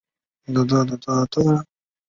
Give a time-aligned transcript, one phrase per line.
[0.47, 1.65] 红军乘机迅速展开反攻。